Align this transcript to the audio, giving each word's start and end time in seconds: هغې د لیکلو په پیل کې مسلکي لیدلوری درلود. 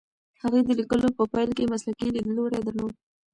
هغې 0.41 0.61
د 0.67 0.69
لیکلو 0.79 1.07
په 1.17 1.23
پیل 1.33 1.49
کې 1.57 1.71
مسلکي 1.73 2.07
لیدلوری 2.15 2.59
درلود. 2.63 2.93